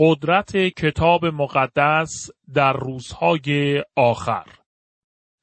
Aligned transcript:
قدرت 0.00 0.56
کتاب 0.56 1.26
مقدس 1.26 2.30
در 2.54 2.72
روزهای 2.72 3.82
آخر. 3.96 4.46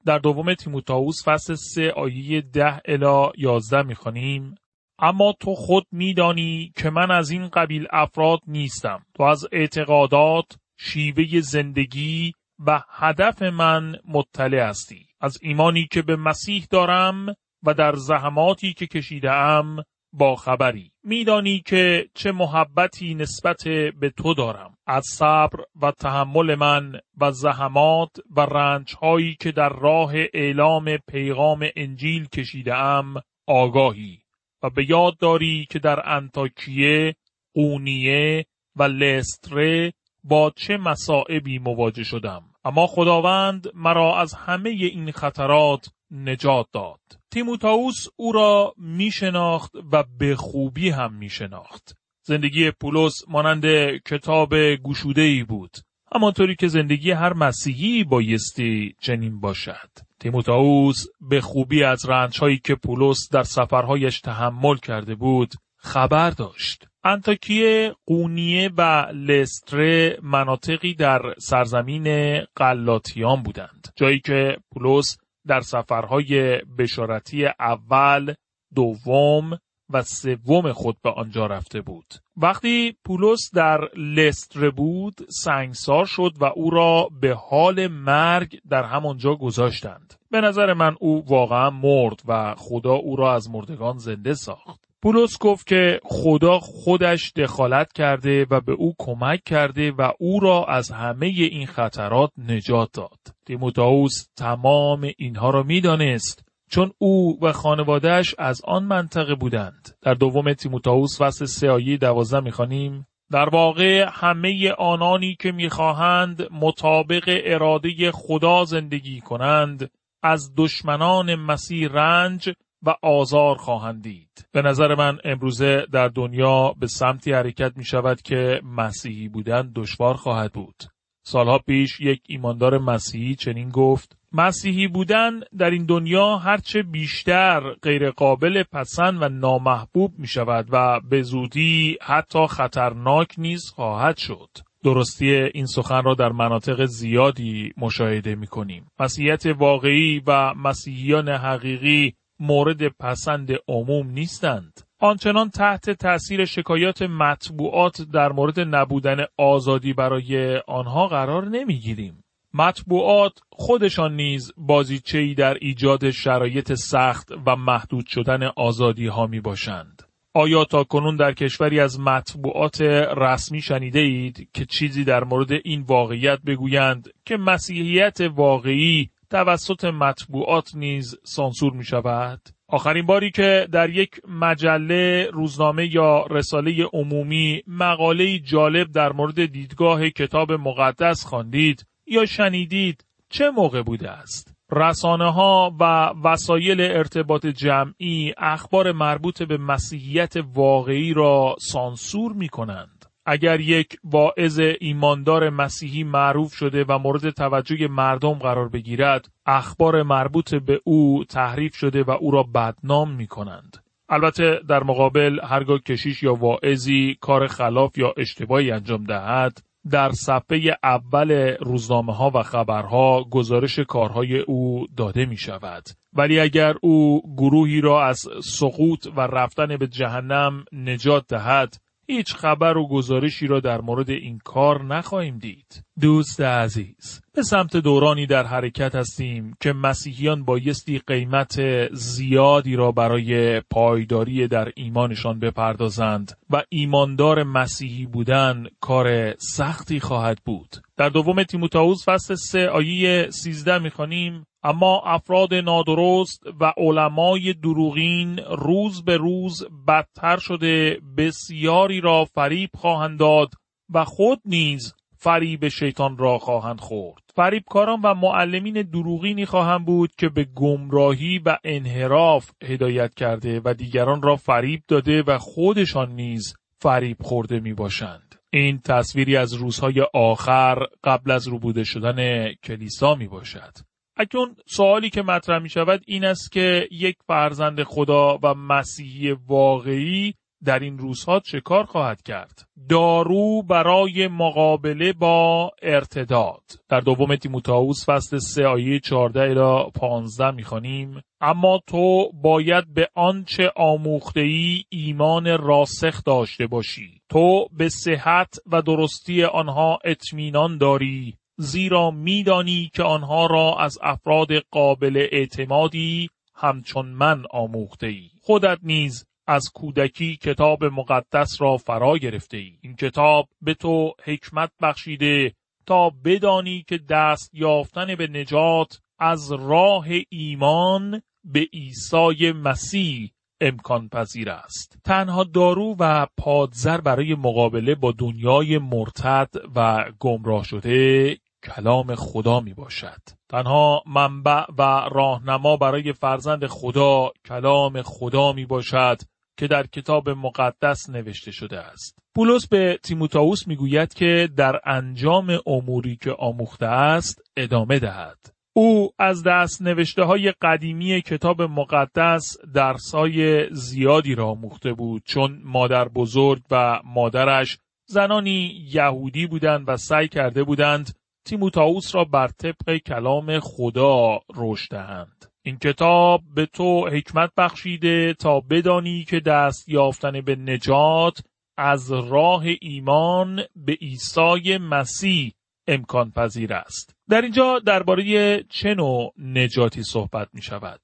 در 0.05 0.17
دوم 0.17 0.53
تیموتائوس 0.53 1.27
فصل 1.27 1.55
سه 1.55 1.91
آیه 1.91 2.41
ده 2.41 2.81
الا 2.85 3.31
یازده 3.37 3.81
می‌خوانیم 3.81 4.55
اما 4.99 5.33
تو 5.39 5.55
خود 5.55 5.87
میدانی 5.91 6.73
که 6.75 6.89
من 6.89 7.11
از 7.11 7.29
این 7.29 7.47
قبیل 7.47 7.87
افراد 7.91 8.39
نیستم. 8.47 9.05
تو 9.13 9.23
از 9.23 9.47
اعتقادات 9.51 10.45
شیوه 10.79 11.39
زندگی 11.39 12.33
و 12.67 12.81
هدف 12.89 13.41
من 13.41 13.95
مطلع 14.07 14.69
هستی. 14.69 15.05
از 15.21 15.37
ایمانی 15.41 15.87
که 15.91 16.01
به 16.01 16.15
مسیح 16.15 16.67
دارم 16.69 17.35
و 17.63 17.73
در 17.73 17.95
زحماتی 17.95 18.73
که 18.73 18.87
کشیدم 18.87 19.83
با 20.13 20.35
خبری. 20.35 20.91
میدانی 21.07 21.59
که 21.65 22.09
چه 22.13 22.31
محبتی 22.31 23.15
نسبت 23.15 23.63
به 23.99 24.09
تو 24.09 24.33
دارم. 24.33 24.77
از 24.87 25.03
صبر 25.05 25.63
و 25.81 25.91
تحمل 25.91 26.55
من 26.55 26.99
و 27.17 27.31
زحمات 27.31 28.09
و 28.35 28.41
رنج 28.41 28.95
هایی 29.01 29.37
که 29.39 29.51
در 29.51 29.69
راه 29.69 30.13
اعلام 30.33 30.97
پیغام 30.97 31.69
انجیل 31.75 32.27
کشیده 32.27 32.75
ام 32.75 33.13
آگاهی 33.47 34.19
و 34.63 34.69
به 34.69 34.89
یاد 34.89 35.17
داری 35.17 35.67
که 35.69 35.79
در 35.79 36.09
انتاکیه، 36.09 37.15
قونیه 37.53 38.45
و 38.75 38.83
لستره 38.83 39.93
با 40.23 40.51
چه 40.55 40.77
مسائبی 40.77 41.59
مواجه 41.59 42.03
شدم. 42.03 42.43
اما 42.63 42.87
خداوند 42.87 43.67
مرا 43.73 44.17
از 44.17 44.33
همه 44.33 44.69
این 44.69 45.11
خطرات 45.11 45.89
نجات 46.15 46.67
داد. 46.73 46.99
تیموتائوس 47.31 48.07
او 48.15 48.31
را 48.31 48.73
می 48.77 49.11
شناخت 49.11 49.71
و 49.91 50.03
به 50.19 50.35
خوبی 50.35 50.89
هم 50.89 51.13
می 51.13 51.29
شناخت. 51.29 51.95
زندگی 52.21 52.71
پولس 52.71 53.21
مانند 53.27 53.65
کتاب 54.05 54.55
گشوده 54.83 55.21
ای 55.21 55.43
بود. 55.43 55.77
همانطوری 56.13 56.55
که 56.55 56.67
زندگی 56.67 57.11
هر 57.11 57.33
مسیحی 57.33 58.03
بایستی 58.03 58.95
چنین 59.01 59.39
باشد. 59.39 59.89
تیموتائوس 60.19 61.05
به 61.21 61.41
خوبی 61.41 61.83
از 61.83 62.09
رنجهایی 62.09 62.57
که 62.57 62.75
پولس 62.75 63.29
در 63.31 63.43
سفرهایش 63.43 64.21
تحمل 64.21 64.77
کرده 64.77 65.15
بود 65.15 65.53
خبر 65.77 66.29
داشت. 66.29 66.87
انتاکیه، 67.03 67.95
قونیه 68.05 68.71
و 68.77 69.07
لستره 69.13 70.19
مناطقی 70.23 70.93
در 70.93 71.21
سرزمین 71.37 72.39
قلاتیان 72.55 73.43
بودند. 73.43 73.87
جایی 73.95 74.19
که 74.19 74.57
پولس 74.73 75.17
در 75.47 75.61
سفرهای 75.61 76.61
بشارتی 76.77 77.45
اول، 77.59 78.33
دوم 78.75 79.59
و 79.89 80.01
سوم 80.01 80.71
خود 80.71 80.97
به 81.03 81.09
آنجا 81.09 81.45
رفته 81.45 81.81
بود. 81.81 82.13
وقتی 82.37 82.95
پولس 83.05 83.51
در 83.53 83.89
لستر 83.97 84.69
بود 84.69 85.15
سنگسار 85.29 86.05
شد 86.05 86.31
و 86.39 86.45
او 86.45 86.69
را 86.69 87.09
به 87.21 87.33
حال 87.33 87.87
مرگ 87.87 88.59
در 88.69 88.83
همانجا 88.83 89.35
گذاشتند. 89.35 90.13
به 90.31 90.41
نظر 90.41 90.73
من 90.73 90.95
او 90.99 91.25
واقعا 91.27 91.69
مرد 91.69 92.21
و 92.27 92.55
خدا 92.57 92.93
او 92.93 93.15
را 93.15 93.33
از 93.33 93.49
مردگان 93.49 93.97
زنده 93.97 94.33
ساخت. 94.33 94.84
پولس 95.05 95.37
گفت 95.39 95.67
که 95.67 95.99
خدا 96.03 96.59
خودش 96.59 97.31
دخالت 97.35 97.93
کرده 97.93 98.45
و 98.49 98.61
به 98.61 98.71
او 98.71 98.95
کمک 98.99 99.43
کرده 99.43 99.91
و 99.91 100.11
او 100.19 100.39
را 100.39 100.65
از 100.65 100.91
همه 100.91 101.25
این 101.25 101.67
خطرات 101.67 102.31
نجات 102.37 102.89
داد. 102.93 103.19
تیموتائوس 103.45 104.27
تمام 104.37 105.11
اینها 105.17 105.49
را 105.49 105.63
می‌دانست 105.63 106.45
چون 106.69 106.91
او 106.97 107.39
و 107.41 107.51
خانوادهش 107.51 108.35
از 108.37 108.61
آن 108.63 108.83
منطقه 108.83 109.35
بودند. 109.35 109.97
در 110.01 110.13
دوم 110.13 110.53
تیموتائوس 110.53 111.21
فصل 111.21 111.45
سه 111.45 111.69
آیه 111.69 111.97
دوازده 111.97 112.39
می‌خوانیم 112.39 113.07
در 113.31 113.49
واقع 113.49 114.05
همه 114.13 114.71
آنانی 114.71 115.35
که 115.39 115.51
می‌خواهند 115.51 116.47
مطابق 116.51 117.41
اراده 117.43 118.11
خدا 118.11 118.65
زندگی 118.65 119.21
کنند 119.21 119.91
از 120.23 120.53
دشمنان 120.57 121.35
مسیح 121.35 121.89
رنج 121.91 122.49
و 122.85 122.95
آزار 123.01 123.55
خواهند 123.55 124.03
دید. 124.03 124.47
به 124.51 124.61
نظر 124.61 124.95
من 124.95 125.17
امروزه 125.23 125.85
در 125.91 126.07
دنیا 126.07 126.75
به 126.79 126.87
سمتی 126.87 127.31
حرکت 127.31 127.77
می 127.77 127.85
شود 127.85 128.21
که 128.21 128.61
مسیحی 128.63 129.27
بودن 129.27 129.71
دشوار 129.75 130.15
خواهد 130.15 130.53
بود. 130.53 130.83
سالها 131.23 131.57
پیش 131.57 132.01
یک 132.01 132.21
ایماندار 132.27 132.77
مسیحی 132.77 133.35
چنین 133.35 133.69
گفت 133.69 134.17
مسیحی 134.31 134.87
بودن 134.87 135.39
در 135.57 135.69
این 135.69 135.85
دنیا 135.85 136.37
هرچه 136.37 136.83
بیشتر 136.83 137.73
غیرقابل 137.81 138.63
پسند 138.63 139.21
و 139.21 139.29
نامحبوب 139.29 140.13
می 140.17 140.27
شود 140.27 140.67
و 140.71 140.99
به 141.09 141.21
زودی 141.21 141.97
حتی 142.01 142.47
خطرناک 142.47 143.35
نیز 143.37 143.69
خواهد 143.75 144.17
شد. 144.17 144.49
درستی 144.83 145.33
این 145.33 145.65
سخن 145.65 146.03
را 146.03 146.13
در 146.13 146.31
مناطق 146.31 146.85
زیادی 146.85 147.73
مشاهده 147.77 148.35
می 148.35 148.47
کنیم. 148.47 148.91
مسیحیت 148.99 149.45
واقعی 149.45 150.21
و 150.27 150.53
مسیحیان 150.53 151.29
حقیقی 151.29 152.15
مورد 152.39 152.87
پسند 152.87 153.49
عموم 153.67 154.09
نیستند. 154.09 154.81
آنچنان 154.99 155.49
تحت 155.49 155.89
تأثیر 155.89 156.45
شکایات 156.45 157.01
مطبوعات 157.01 158.01
در 158.01 158.31
مورد 158.31 158.59
نبودن 158.59 159.25
آزادی 159.37 159.93
برای 159.93 160.57
آنها 160.57 161.07
قرار 161.07 161.45
نمی‌گیریم. 161.45 162.23
مطبوعات 162.53 163.33
خودشان 163.49 164.15
نیز 164.15 164.51
بازیچه‌ای 164.57 165.33
در 165.33 165.53
ایجاد 165.61 166.09
شرایط 166.09 166.73
سخت 166.73 167.31
و 167.45 167.55
محدود 167.55 168.05
شدن 168.05 168.43
آزادی 168.55 169.07
ها 169.07 169.27
می 169.27 169.39
باشند. 169.39 170.01
آیا 170.33 170.65
تا 170.65 170.83
کنون 170.83 171.15
در 171.15 171.33
کشوری 171.33 171.79
از 171.79 171.99
مطبوعات 171.99 172.81
رسمی 173.17 173.61
شنیده 173.61 173.99
اید 173.99 174.49
که 174.53 174.65
چیزی 174.65 175.03
در 175.03 175.23
مورد 175.23 175.51
این 175.51 175.81
واقعیت 175.81 176.39
بگویند 176.45 177.09
که 177.25 177.37
مسیحیت 177.37 178.17
واقعی 178.21 179.09
توسط 179.29 179.85
مطبوعات 179.85 180.75
نیز 180.75 181.15
سانسور 181.23 181.73
می 181.73 181.85
شود؟ 181.85 182.41
آخرین 182.67 183.05
باری 183.05 183.31
که 183.31 183.67
در 183.71 183.89
یک 183.89 184.09
مجله، 184.27 185.27
روزنامه 185.33 185.95
یا 185.95 186.25
رساله 186.25 186.85
عمومی 186.93 187.63
مقاله 187.67 188.39
جالب 188.39 188.91
در 188.91 189.11
مورد 189.11 189.45
دیدگاه 189.45 190.09
کتاب 190.09 190.51
مقدس 190.51 191.25
خواندید 191.25 191.85
یا 192.07 192.25
شنیدید 192.25 193.05
چه 193.29 193.49
موقع 193.49 193.81
بوده 193.81 194.11
است؟ 194.11 194.55
رسانه 194.71 195.31
ها 195.31 195.75
و 195.79 196.13
وسایل 196.23 196.81
ارتباط 196.81 197.45
جمعی 197.45 198.33
اخبار 198.37 198.91
مربوط 198.91 199.43
به 199.43 199.57
مسیحیت 199.57 200.33
واقعی 200.53 201.13
را 201.13 201.55
سانسور 201.59 202.33
می 202.33 202.49
کنند. 202.49 202.94
اگر 203.25 203.59
یک 203.59 203.97
واعظ 204.03 204.59
ایماندار 204.79 205.49
مسیحی 205.49 206.03
معروف 206.03 206.53
شده 206.53 206.85
و 206.87 206.97
مورد 206.97 207.29
توجه 207.29 207.87
مردم 207.87 208.33
قرار 208.33 208.69
بگیرد 208.69 209.29
اخبار 209.45 210.03
مربوط 210.03 210.55
به 210.55 210.81
او 210.83 211.23
تحریف 211.29 211.75
شده 211.75 212.03
و 212.03 212.11
او 212.11 212.31
را 212.31 212.43
بدنام 212.43 213.11
می 213.11 213.27
کنند. 213.27 213.77
البته 214.09 214.59
در 214.69 214.83
مقابل 214.83 215.39
هرگاه 215.43 215.79
کشیش 215.79 216.23
یا 216.23 216.33
واعظی 216.33 217.17
کار 217.21 217.47
خلاف 217.47 217.97
یا 217.97 218.13
اشتباهی 218.17 218.71
انجام 218.71 219.03
دهد 219.03 219.61
در 219.91 220.11
صفحه 220.11 220.77
اول 220.83 221.55
روزنامه 221.59 222.15
ها 222.15 222.31
و 222.33 222.43
خبرها 222.43 223.23
گزارش 223.23 223.79
کارهای 223.79 224.39
او 224.39 224.87
داده 224.97 225.25
می 225.25 225.37
شود. 225.37 225.83
ولی 226.13 226.39
اگر 226.39 226.75
او 226.81 227.21
گروهی 227.37 227.81
را 227.81 228.05
از 228.05 228.27
سقوط 228.43 229.07
و 229.15 229.21
رفتن 229.21 229.77
به 229.77 229.87
جهنم 229.87 230.65
نجات 230.71 231.27
دهد 231.27 231.77
هیچ 232.07 232.35
خبر 232.35 232.77
و 232.77 232.87
گزارشی 232.87 233.47
را 233.47 233.59
در 233.59 233.81
مورد 233.81 234.09
این 234.09 234.39
کار 234.39 234.83
نخواهیم 234.83 235.39
دید. 235.39 235.84
دوست 236.01 236.41
عزیز، 236.41 237.21
به 237.33 237.43
سمت 237.43 237.77
دورانی 237.77 238.25
در 238.25 238.43
حرکت 238.43 238.95
هستیم 238.95 239.53
که 239.59 239.73
مسیحیان 239.73 240.45
بایستی 240.45 241.01
قیمت 241.07 241.61
زیادی 241.93 242.75
را 242.75 242.91
برای 242.91 243.59
پایداری 243.59 244.47
در 244.47 244.71
ایمانشان 244.75 245.39
بپردازند 245.39 246.37
و 246.49 246.63
ایماندار 246.69 247.43
مسیحی 247.43 248.05
بودن 248.05 248.63
کار 248.79 249.35
سختی 249.37 249.99
خواهد 249.99 250.37
بود. 250.45 250.75
در 250.97 251.09
دوم 251.09 251.43
تیموتائوس 251.43 252.09
فصل 252.09 252.35
3 252.35 252.67
آیه 252.67 253.29
13 253.29 253.79
می‌خوانیم 253.79 254.45
اما 254.63 255.01
افراد 255.05 255.53
نادرست 255.53 256.43
و 256.59 256.73
علمای 256.77 257.53
دروغین 257.53 258.39
روز 258.57 259.03
به 259.03 259.17
روز 259.17 259.63
بدتر 259.87 260.37
شده 260.37 260.99
بسیاری 261.17 262.01
را 262.01 262.25
فریب 262.25 262.69
خواهند 262.73 263.19
داد 263.19 263.49
و 263.93 264.05
خود 264.05 264.41
نیز 264.45 264.93
فریب 265.25 265.67
شیطان 265.67 266.17
را 266.17 266.37
خواهند 266.37 266.79
خورد. 266.79 267.23
فریبکاران 267.35 268.01
و 268.01 268.13
معلمین 268.13 268.81
دروغینی 268.81 269.45
خواهند 269.45 269.85
بود 269.85 270.15
که 270.17 270.29
به 270.29 270.43
گمراهی 270.55 271.41
و 271.45 271.57
انحراف 271.63 272.51
هدایت 272.63 273.13
کرده 273.13 273.61
و 273.65 273.73
دیگران 273.73 274.21
را 274.21 274.35
فریب 274.35 274.81
داده 274.87 275.23
و 275.27 275.37
خودشان 275.37 276.11
نیز 276.11 276.53
فریب 276.79 277.17
خورده 277.21 277.59
می 277.59 277.73
باشند. 277.73 278.35
این 278.53 278.79
تصویری 278.79 279.37
از 279.37 279.53
روزهای 279.53 280.05
آخر 280.13 280.75
قبل 281.03 281.31
از 281.31 281.47
روبوده 281.47 281.83
شدن 281.83 282.51
کلیسا 282.63 283.15
می 283.15 283.27
باشد. 283.27 283.73
اکنون 284.17 284.55
سوالی 284.67 285.09
که 285.09 285.21
مطرح 285.21 285.59
می 285.59 285.69
شود 285.69 286.01
این 286.07 286.25
است 286.25 286.51
که 286.51 286.87
یک 286.91 287.15
فرزند 287.27 287.83
خدا 287.83 288.39
و 288.43 288.53
مسیحی 288.53 289.31
واقعی 289.31 290.33
در 290.65 290.79
این 290.79 290.97
روزها 290.97 291.39
چه 291.39 291.61
کار 291.61 291.83
خواهد 291.83 292.21
کرد؟ 292.21 292.67
دارو 292.89 293.63
برای 293.63 294.27
مقابله 294.27 295.13
با 295.13 295.71
ارتداد. 295.81 296.61
در 296.89 296.99
دوم 296.99 297.35
تیموتائوس 297.35 298.09
فصل 298.09 298.37
3 298.37 298.65
آیه 298.65 298.99
14 298.99 299.41
الی 299.41 299.91
15 299.91 300.51
می‌خوانیم. 300.51 301.21
اما 301.41 301.79
تو 301.87 302.31
باید 302.33 302.93
به 302.93 303.09
آنچه 303.15 303.71
آموخته 303.75 304.39
ای 304.39 304.83
ایمان 304.89 305.57
راسخ 305.57 306.23
داشته 306.23 306.67
باشی. 306.67 307.21
تو 307.29 307.67
به 307.77 307.89
صحت 307.89 308.55
و 308.71 308.81
درستی 308.81 309.43
آنها 309.43 309.99
اطمینان 310.05 310.77
داری 310.77 311.37
زیرا 311.57 312.11
میدانی 312.11 312.91
که 312.93 313.03
آنها 313.03 313.45
را 313.45 313.75
از 313.79 313.97
افراد 314.01 314.47
قابل 314.71 315.27
اعتمادی 315.31 316.29
همچون 316.55 317.05
من 317.05 317.43
آموخته 317.51 318.07
ای 318.07 318.29
خودت 318.41 318.77
نیز 318.83 319.25
از 319.47 319.71
کودکی 319.73 320.37
کتاب 320.37 320.83
مقدس 320.83 321.61
را 321.61 321.77
فرا 321.77 322.17
گرفته 322.17 322.57
ای. 322.57 322.77
این 322.81 322.95
کتاب 322.95 323.49
به 323.61 323.73
تو 323.73 324.13
حکمت 324.23 324.71
بخشیده 324.81 325.53
تا 325.85 326.09
بدانی 326.09 326.85
که 326.87 326.97
دست 326.97 327.49
یافتن 327.53 328.15
به 328.15 328.27
نجات 328.27 328.99
از 329.19 329.51
راه 329.51 330.05
ایمان 330.29 331.21
به 331.43 331.67
عیسی 331.73 332.51
مسیح 332.51 333.31
امکان 333.61 334.09
پذیر 334.09 334.49
است. 334.49 334.97
تنها 335.03 335.43
دارو 335.43 335.95
و 335.99 336.27
پادزر 336.37 337.01
برای 337.01 337.35
مقابله 337.35 337.95
با 337.95 338.11
دنیای 338.11 338.77
مرتد 338.77 339.49
و 339.75 340.05
گمراه 340.19 340.63
شده 340.63 341.37
کلام 341.63 342.15
خدا 342.15 342.59
می 342.59 342.73
باشد. 342.73 343.21
تنها 343.49 344.03
منبع 344.05 344.63
و 344.77 345.09
راهنما 345.11 345.77
برای 345.77 346.13
فرزند 346.13 346.67
خدا 346.67 347.31
کلام 347.45 348.01
خدا 348.01 348.53
می 348.53 348.65
باشد 348.65 349.17
که 349.57 349.67
در 349.67 349.87
کتاب 349.87 350.29
مقدس 350.29 351.09
نوشته 351.09 351.51
شده 351.51 351.79
است. 351.79 352.19
پولس 352.35 352.67
به 352.67 352.99
تیموتائوس 353.03 353.67
می‌گوید 353.67 354.13
که 354.13 354.49
در 354.57 354.79
انجام 354.85 355.59
اموری 355.67 356.15
که 356.15 356.31
آموخته 356.31 356.85
است 356.85 357.41
ادامه 357.57 357.99
دهد. 357.99 358.55
او 358.77 359.11
از 359.19 359.43
دست 359.43 359.81
نوشته 359.81 360.23
های 360.23 360.53
قدیمی 360.61 361.21
کتاب 361.21 361.61
مقدس 361.61 362.57
درسای 362.73 363.67
زیادی 363.71 364.35
را 364.35 364.47
آموخته 364.47 364.93
بود 364.93 365.23
چون 365.25 365.61
مادر 365.63 366.07
بزرگ 366.07 366.61
و 366.71 366.99
مادرش 367.05 367.77
زنانی 368.05 368.87
یهودی 368.93 369.47
بودند 369.47 369.85
و 369.87 369.97
سعی 369.97 370.27
کرده 370.27 370.63
بودند 370.63 371.15
تیموتائوس 371.45 372.15
را 372.15 372.23
بر 372.23 372.47
طبق 372.47 372.97
کلام 372.97 373.59
خدا 373.59 374.39
رشد 374.55 374.91
دهند. 374.91 375.54
این 375.65 375.77
کتاب 375.77 376.41
به 376.55 376.65
تو 376.65 377.07
حکمت 377.07 377.51
بخشیده 377.57 378.33
تا 378.33 378.59
بدانی 378.59 379.23
که 379.23 379.39
دست 379.39 379.89
یافتن 379.89 380.41
به 380.41 380.55
نجات 380.55 381.41
از 381.77 382.11
راه 382.11 382.63
ایمان 382.81 383.61
به 383.75 383.93
عیسی 383.93 384.77
مسیح 384.77 385.53
امکان 385.87 386.31
پذیر 386.31 386.73
است. 386.73 387.15
در 387.29 387.41
اینجا 387.41 387.79
درباره 387.79 388.63
چه 388.69 388.93
نوع 388.93 389.33
نجاتی 389.37 390.03
صحبت 390.03 390.47
می 390.53 390.61
شود؟ 390.61 390.99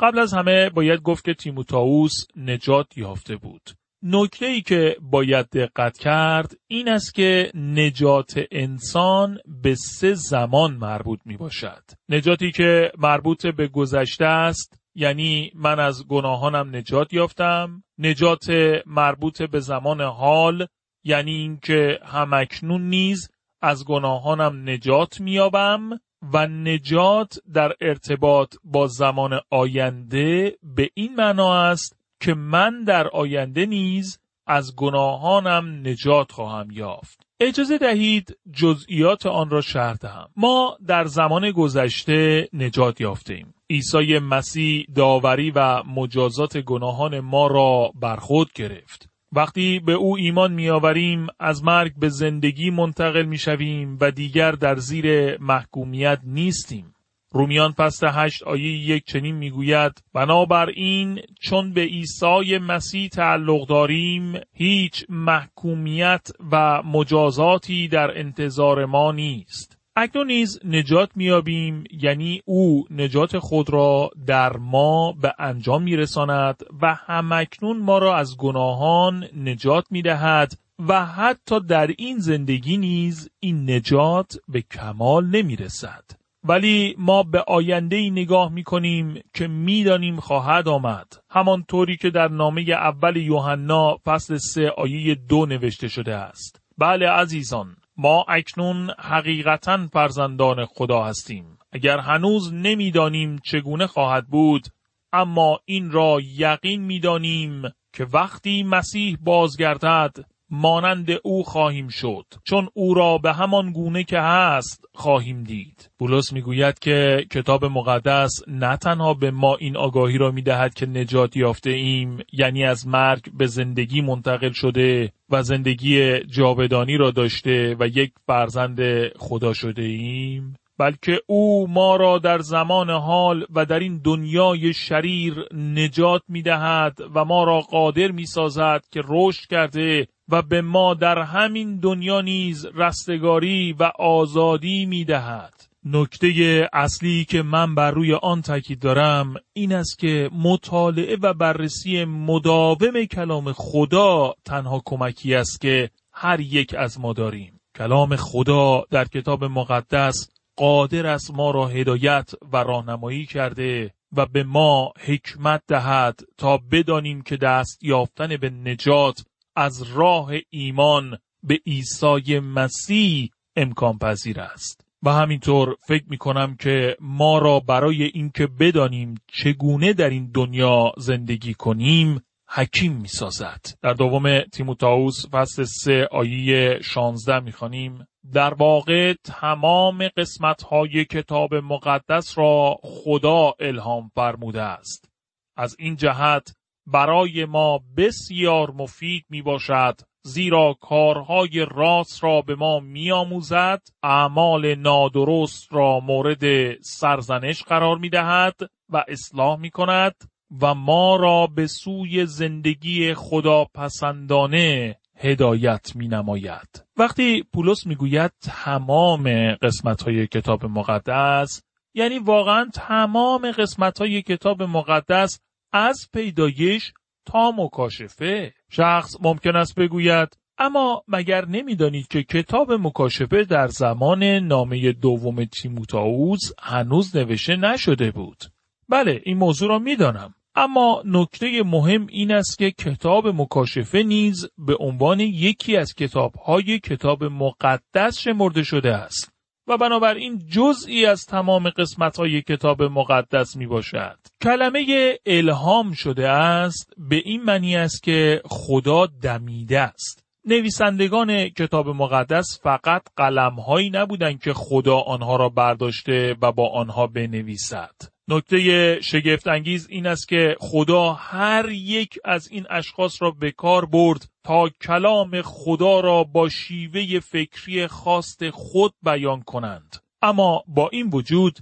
قبل 0.00 0.18
از 0.18 0.34
همه 0.34 0.70
باید 0.70 1.02
گفت 1.02 1.24
که 1.24 1.34
تیموتائوس 1.34 2.12
نجات 2.36 2.98
یافته 2.98 3.36
بود. 3.36 3.70
نکته 4.08 4.46
ای 4.46 4.62
که 4.62 4.96
باید 5.00 5.46
دقت 5.50 5.98
کرد 5.98 6.56
این 6.66 6.88
است 6.88 7.14
که 7.14 7.50
نجات 7.54 8.40
انسان 8.50 9.38
به 9.62 9.74
سه 9.74 10.14
زمان 10.14 10.74
مربوط 10.74 11.20
می 11.24 11.36
باشد. 11.36 11.82
نجاتی 12.08 12.50
که 12.50 12.92
مربوط 12.98 13.46
به 13.46 13.68
گذشته 13.68 14.24
است 14.24 14.80
یعنی 14.94 15.52
من 15.54 15.80
از 15.80 16.06
گناهانم 16.08 16.76
نجات 16.76 17.12
یافتم 17.12 17.82
نجات 17.98 18.46
مربوط 18.86 19.42
به 19.42 19.60
زمان 19.60 20.00
حال 20.00 20.66
یعنی 21.04 21.32
اینکه 21.32 21.98
همکنون 22.04 22.88
نیز 22.88 23.30
از 23.62 23.84
گناهانم 23.84 24.68
نجات 24.68 25.20
میابم 25.20 25.90
و 26.32 26.46
نجات 26.46 27.38
در 27.54 27.72
ارتباط 27.80 28.54
با 28.64 28.86
زمان 28.86 29.40
آینده 29.50 30.56
به 30.62 30.90
این 30.94 31.14
معنا 31.14 31.62
است 31.70 31.96
که 32.26 32.34
من 32.34 32.84
در 32.84 33.08
آینده 33.08 33.66
نیز 33.66 34.18
از 34.46 34.76
گناهانم 34.76 35.88
نجات 35.88 36.32
خواهم 36.32 36.70
یافت. 36.70 37.26
اجازه 37.40 37.78
دهید 37.78 38.38
جزئیات 38.52 39.26
آن 39.26 39.50
را 39.50 39.60
شرح 39.60 39.96
دهم. 39.96 40.28
ما 40.36 40.76
در 40.86 41.04
زمان 41.04 41.50
گذشته 41.50 42.48
نجات 42.52 43.00
یافتیم. 43.00 43.54
عیسی 43.70 44.18
مسیح 44.18 44.86
داوری 44.94 45.50
و 45.50 45.82
مجازات 45.82 46.58
گناهان 46.58 47.20
ما 47.20 47.46
را 47.46 47.92
بر 48.00 48.16
خود 48.16 48.52
گرفت. 48.52 49.08
وقتی 49.32 49.80
به 49.80 49.92
او 49.92 50.16
ایمان 50.16 50.52
میآوریم 50.52 51.26
از 51.40 51.64
مرگ 51.64 51.92
به 51.98 52.08
زندگی 52.08 52.70
منتقل 52.70 53.24
می‌شویم 53.24 53.98
و 54.00 54.10
دیگر 54.10 54.52
در 54.52 54.76
زیر 54.76 55.38
محکومیت 55.38 56.20
نیستیم. 56.24 56.95
رومیان 57.36 57.72
فصل 57.72 58.08
هشت 58.12 58.42
آیه 58.42 58.88
یک 58.88 59.04
چنین 59.04 59.34
می‌گوید 59.34 60.02
بنابراین 60.14 61.20
چون 61.40 61.72
به 61.72 61.80
عیسی 61.80 62.58
مسیح 62.58 63.08
تعلق 63.08 63.66
داریم 63.66 64.40
هیچ 64.52 65.04
محکومیت 65.08 66.28
و 66.52 66.82
مجازاتی 66.82 67.88
در 67.88 68.18
انتظار 68.18 68.84
ما 68.84 69.12
نیست. 69.12 69.78
اکنون 69.96 70.26
نیز 70.26 70.60
نجات 70.64 71.10
میابیم 71.14 71.84
یعنی 72.02 72.42
او 72.44 72.84
نجات 72.90 73.38
خود 73.38 73.70
را 73.70 74.10
در 74.26 74.56
ما 74.56 75.12
به 75.12 75.34
انجام 75.38 75.82
میرساند 75.82 76.62
و 76.82 76.94
همکنون 76.94 77.80
ما 77.80 77.98
را 77.98 78.16
از 78.16 78.36
گناهان 78.36 79.24
نجات 79.36 79.84
می‌دهد 79.90 80.52
و 80.88 81.06
حتی 81.06 81.60
در 81.60 81.90
این 81.98 82.18
زندگی 82.18 82.76
نیز 82.76 83.30
این 83.40 83.70
نجات 83.70 84.36
به 84.48 84.62
کمال 84.62 85.26
نمی‌رسد. 85.26 86.04
ولی 86.48 86.94
ما 86.98 87.22
به 87.22 87.44
آینده 87.48 87.96
ای 87.96 88.10
نگاه 88.10 88.52
می 88.52 88.64
کنیم 88.64 89.22
که 89.34 89.48
می‌دانیم 89.48 90.16
خواهد 90.16 90.68
آمد. 90.68 91.06
همانطوری 91.30 91.96
که 91.96 92.10
در 92.10 92.28
نامه 92.28 92.62
اول 92.62 93.16
یوحنا 93.16 93.96
فصل 94.04 94.36
سه 94.36 94.70
آیه 94.70 95.14
دو 95.14 95.46
نوشته 95.46 95.88
شده 95.88 96.14
است. 96.14 96.60
بله 96.78 97.08
عزیزان 97.08 97.76
ما 97.96 98.24
اکنون 98.28 98.90
حقیقتا 98.98 99.86
فرزندان 99.92 100.64
خدا 100.64 101.04
هستیم. 101.04 101.58
اگر 101.72 101.98
هنوز 101.98 102.52
نمی‌دانیم 102.52 103.38
چگونه 103.44 103.86
خواهد 103.86 104.26
بود 104.26 104.66
اما 105.12 105.60
این 105.64 105.90
را 105.90 106.18
یقین 106.36 106.82
می‌دانیم 106.82 107.62
که 107.92 108.06
وقتی 108.12 108.62
مسیح 108.62 109.18
بازگردد 109.20 110.35
مانند 110.50 111.08
او 111.24 111.42
خواهیم 111.42 111.88
شد. 111.88 112.24
چون 112.44 112.68
او 112.74 112.94
را 112.94 113.18
به 113.18 113.32
همان 113.32 113.72
گونه 113.72 114.04
که 114.04 114.18
هست 114.18 114.84
خواهیم 114.94 115.42
دید. 115.42 115.90
بولس 115.98 116.32
می‌گوید 116.32 116.78
که 116.78 117.26
کتاب 117.30 117.64
مقدس 117.64 118.30
نه 118.48 118.76
تنها 118.76 119.14
به 119.14 119.30
ما 119.30 119.56
این 119.56 119.76
آگاهی 119.76 120.18
را 120.18 120.30
می‌دهد 120.30 120.74
که 120.74 120.86
نجات 120.86 121.36
یافته 121.36 121.70
ایم 121.70 122.18
یعنی 122.32 122.64
از 122.64 122.86
مرگ 122.86 123.32
به 123.32 123.46
زندگی 123.46 124.00
منتقل 124.00 124.52
شده 124.52 125.12
و 125.30 125.42
زندگی 125.42 126.20
جاودانی 126.20 126.96
را 126.96 127.10
داشته 127.10 127.76
و 127.80 127.86
یک 127.86 128.12
فرزند 128.26 128.80
خدا 129.18 129.52
شده 129.52 129.82
ایم 129.82 130.56
بلکه 130.78 131.20
او 131.26 131.66
ما 131.68 131.96
را 131.96 132.18
در 132.18 132.38
زمان 132.38 132.90
حال 132.90 133.46
و 133.54 133.64
در 133.64 133.78
این 133.78 134.00
دنیای 134.04 134.72
شریر 134.72 135.34
نجات 135.54 136.22
می 136.28 136.42
دهد 136.42 136.98
و 137.14 137.24
ما 137.24 137.44
را 137.44 137.60
قادر 137.60 138.10
می 138.10 138.26
سازد 138.26 138.84
که 138.90 139.02
رشد 139.08 139.50
کرده 139.50 140.06
و 140.28 140.42
به 140.42 140.62
ما 140.62 140.94
در 140.94 141.18
همین 141.18 141.76
دنیا 141.76 142.20
نیز 142.20 142.66
رستگاری 142.74 143.72
و 143.72 143.82
آزادی 143.98 144.86
می 144.86 145.04
دهد. 145.04 145.66
نکته 145.84 146.68
اصلی 146.72 147.24
که 147.24 147.42
من 147.42 147.74
بر 147.74 147.90
روی 147.90 148.14
آن 148.14 148.42
تاکید 148.42 148.78
دارم 148.78 149.34
این 149.52 149.72
است 149.72 149.98
که 149.98 150.30
مطالعه 150.32 151.16
و 151.22 151.34
بررسی 151.34 152.04
مداوم 152.04 153.04
کلام 153.04 153.52
خدا 153.52 154.34
تنها 154.44 154.82
کمکی 154.84 155.34
است 155.34 155.60
که 155.60 155.90
هر 156.12 156.40
یک 156.40 156.74
از 156.74 157.00
ما 157.00 157.12
داریم. 157.12 157.60
کلام 157.76 158.16
خدا 158.16 158.84
در 158.90 159.04
کتاب 159.04 159.44
مقدس 159.44 160.30
قادر 160.56 161.06
است 161.06 161.30
ما 161.34 161.50
را 161.50 161.66
هدایت 161.66 162.30
و 162.52 162.56
راهنمایی 162.56 163.26
کرده 163.26 163.94
و 164.16 164.26
به 164.26 164.44
ما 164.44 164.92
حکمت 165.00 165.62
دهد 165.68 166.20
تا 166.36 166.60
بدانیم 166.72 167.22
که 167.22 167.36
دست 167.36 167.84
یافتن 167.84 168.36
به 168.36 168.50
نجات 168.50 169.24
از 169.56 169.82
راه 169.82 170.30
ایمان 170.50 171.18
به 171.42 171.60
عیسی 171.66 172.38
مسیح 172.38 173.30
امکان 173.56 173.98
پذیر 173.98 174.40
است. 174.40 174.86
و 175.02 175.10
همینطور 175.10 175.76
فکر 175.88 176.04
می 176.08 176.18
کنم 176.18 176.56
که 176.56 176.96
ما 177.00 177.38
را 177.38 177.60
برای 177.60 178.02
اینکه 178.02 178.46
بدانیم 178.46 179.14
چگونه 179.26 179.92
در 179.92 180.10
این 180.10 180.30
دنیا 180.34 180.92
زندگی 180.98 181.54
کنیم 181.54 182.22
حکیم 182.48 182.92
می 182.92 183.08
سازد. 183.08 183.60
در 183.82 183.92
دوم 183.92 184.40
تیموتائوس 184.40 185.28
فصل 185.30 185.64
سه 185.64 186.08
آیه 186.10 186.78
16 186.82 187.40
می 187.40 187.52
خانیم 187.52 188.06
در 188.32 188.54
واقع 188.54 189.14
تمام 189.24 190.08
قسمت 190.08 190.62
های 190.62 191.04
کتاب 191.04 191.54
مقدس 191.54 192.38
را 192.38 192.76
خدا 192.82 193.54
الهام 193.60 194.10
فرموده 194.14 194.62
است. 194.62 195.08
از 195.56 195.76
این 195.78 195.96
جهت 195.96 196.56
برای 196.86 197.44
ما 197.44 197.80
بسیار 197.96 198.70
مفید 198.70 199.24
می 199.30 199.42
باشد 199.42 200.00
زیرا 200.22 200.76
کارهای 200.80 201.66
راست 201.70 202.24
را 202.24 202.40
به 202.40 202.54
ما 202.54 202.80
میآموزد 202.80 203.82
اعمال 204.02 204.74
نادرست 204.74 205.68
را 205.70 206.00
مورد 206.00 206.72
سرزنش 206.80 207.62
قرار 207.62 207.98
می 207.98 208.08
دهد 208.10 208.56
و 208.88 209.04
اصلاح 209.08 209.58
می 209.58 209.70
کند 209.70 210.14
و 210.62 210.74
ما 210.74 211.16
را 211.16 211.46
به 211.46 211.66
سوی 211.66 212.26
زندگی 212.26 213.14
خدا 213.14 213.64
پسندانه 213.74 214.96
هدایت 215.16 215.96
می 215.96 216.08
نماید. 216.08 216.84
وقتی 216.96 217.42
پولس 217.54 217.86
می 217.86 217.94
گوید 217.94 218.32
تمام 218.42 219.54
قسمت 219.54 220.02
های 220.02 220.26
کتاب 220.26 220.64
مقدس 220.64 221.62
یعنی 221.94 222.18
واقعا 222.18 222.70
تمام 222.74 223.50
قسمت 223.50 223.98
های 223.98 224.22
کتاب 224.22 224.62
مقدس 224.62 225.40
از 225.76 226.08
پیدایش 226.12 226.92
تا 227.26 227.50
مکاشفه. 227.50 228.54
شخص 228.70 229.16
ممکن 229.20 229.56
است 229.56 229.74
بگوید 229.74 230.36
اما 230.58 231.04
مگر 231.08 231.46
نمی‌دانید 231.46 232.08
که 232.08 232.22
کتاب 232.22 232.72
مکاشفه 232.72 233.44
در 233.44 233.68
زمان 233.68 234.22
نامه 234.24 234.92
دوم 234.92 235.44
تیموتائوس 235.44 236.40
هنوز 236.62 237.16
نوشته 237.16 237.56
نشده 237.56 238.10
بود؟ 238.10 238.44
بله 238.88 239.20
این 239.24 239.36
موضوع 239.36 239.68
را 239.68 239.78
می‌دانم. 239.78 240.34
اما 240.54 241.02
نکته 241.04 241.62
مهم 241.62 242.06
این 242.10 242.32
است 242.32 242.58
که 242.58 242.70
کتاب 242.70 243.28
مکاشفه 243.28 244.02
نیز 244.02 244.48
به 244.58 244.76
عنوان 244.80 245.20
یکی 245.20 245.76
از 245.76 245.94
کتابهای 245.94 246.78
کتاب 246.78 247.24
مقدس 247.24 248.18
شمرده 248.18 248.62
شده 248.62 248.94
است. 248.94 249.35
و 249.68 249.76
بنابراین 249.76 250.42
جزئی 250.48 251.06
از 251.06 251.26
تمام 251.26 251.70
قسمت 251.70 252.16
های 252.16 252.42
کتاب 252.42 252.82
مقدس 252.82 253.56
می 253.56 253.66
باشد. 253.66 254.18
کلمه 254.42 255.18
الهام 255.26 255.92
شده 255.92 256.28
است 256.28 256.92
به 256.98 257.16
این 257.16 257.42
معنی 257.42 257.76
است 257.76 258.02
که 258.02 258.42
خدا 258.44 259.06
دمیده 259.06 259.80
است. 259.80 260.26
نویسندگان 260.44 261.48
کتاب 261.48 261.88
مقدس 261.88 262.60
فقط 262.62 263.02
قلمهایی 263.16 263.90
نبودند 263.90 264.42
که 264.42 264.52
خدا 264.52 264.98
آنها 264.98 265.36
را 265.36 265.48
برداشته 265.48 266.36
و 266.42 266.52
با 266.52 266.68
آنها 266.68 267.06
بنویسد. 267.06 268.15
نکته 268.28 269.00
شگفت 269.00 269.48
انگیز 269.48 269.86
این 269.90 270.06
است 270.06 270.28
که 270.28 270.56
خدا 270.60 271.12
هر 271.12 271.68
یک 271.68 272.18
از 272.24 272.48
این 272.50 272.66
اشخاص 272.70 273.22
را 273.22 273.30
به 273.30 273.50
کار 273.50 273.84
برد 273.84 274.28
تا 274.44 274.68
کلام 274.68 275.42
خدا 275.42 276.00
را 276.00 276.24
با 276.24 276.48
شیوه 276.48 277.20
فکری 277.20 277.86
خواست 277.86 278.50
خود 278.50 278.94
بیان 279.02 279.42
کنند. 279.42 279.96
اما 280.22 280.64
با 280.68 280.88
این 280.92 281.10
وجود 281.10 281.58